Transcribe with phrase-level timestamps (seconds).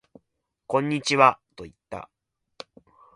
[0.65, 2.09] こんにちはと言った